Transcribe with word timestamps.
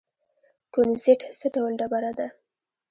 کونزیټ 0.73 1.21
څه 1.39 1.47
ډول 1.55 1.71
ډبره 1.79 2.11
ده؟ 2.17 2.27